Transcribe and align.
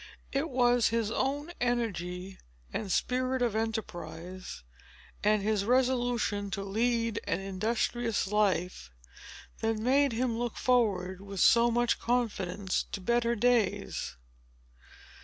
It 0.31 0.49
was 0.49 0.87
his 0.87 1.11
own 1.11 1.51
energy 1.61 2.39
and 2.73 2.91
spirit 2.91 3.43
of 3.43 3.55
enterprise, 3.55 4.63
and 5.23 5.43
his 5.43 5.63
resolution 5.63 6.49
to 6.49 6.63
lead 6.63 7.19
an 7.27 7.39
industrious 7.39 8.25
life, 8.25 8.89
that 9.59 9.77
made 9.77 10.13
him 10.13 10.39
look 10.39 10.57
forward 10.57 11.21
with 11.21 11.39
so 11.39 11.69
much 11.69 11.99
confidence 11.99 12.83
to 12.93 12.99
better 12.99 13.35
days. 13.35 14.17